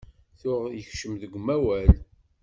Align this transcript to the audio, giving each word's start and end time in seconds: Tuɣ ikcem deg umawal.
Tuɣ 0.39 0.61
ikcem 0.79 1.13
deg 1.21 1.33
umawal. 1.39 1.93